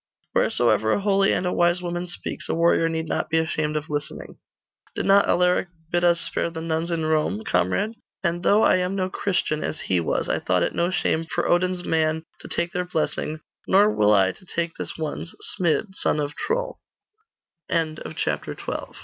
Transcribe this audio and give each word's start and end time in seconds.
'Wheresoever 0.33 0.93
a 0.93 0.99
holy 0.99 1.31
and 1.31 1.45
a 1.45 1.53
wise 1.53 1.79
woman 1.79 2.07
speaks, 2.07 2.49
a 2.49 2.55
warrior 2.55 2.89
need 2.89 3.07
not 3.07 3.29
be 3.29 3.37
ashamed 3.37 3.75
of 3.77 3.87
listening. 3.87 4.39
Did 4.95 5.05
not 5.05 5.27
Alaric 5.27 5.67
bid 5.91 6.03
us 6.03 6.19
spare 6.19 6.49
the 6.49 6.59
nuns 6.59 6.89
in 6.89 7.05
Rome, 7.05 7.43
comrade? 7.45 7.93
And 8.23 8.41
though 8.41 8.63
I 8.63 8.77
am 8.77 8.95
no 8.95 9.11
Christian 9.11 9.63
as 9.63 9.81
he 9.81 9.99
was, 9.99 10.27
I 10.27 10.39
thought 10.39 10.63
it 10.63 10.73
no 10.73 10.89
shame 10.89 11.25
for 11.25 11.47
Odin's 11.47 11.85
man 11.85 12.23
to 12.39 12.47
take 12.47 12.71
their 12.73 12.85
blessing; 12.85 13.41
nor 13.67 13.91
will 13.95 14.15